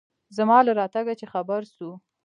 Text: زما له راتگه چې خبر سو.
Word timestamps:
زما 0.37 0.57
له 0.67 0.71
راتگه 0.79 1.13
چې 1.19 1.25
خبر 1.33 1.61
سو. 1.75 1.89